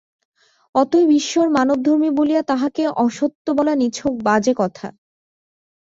[0.75, 4.87] অতএব ঈশ্বর মানবধর্মী বলিয়া তাঁহাকে অসত্য বলা নিছক বাজে কথা।